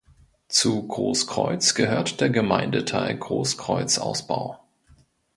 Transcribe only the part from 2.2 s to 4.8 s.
der Gemeindeteil Groß Kreutz Ausbau.